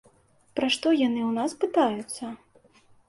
[0.59, 2.23] Пра што яны ў нас пытаюцца?